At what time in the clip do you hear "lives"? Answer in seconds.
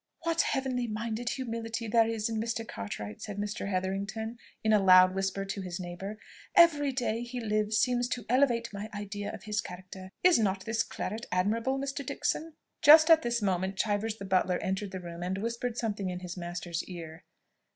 7.39-7.77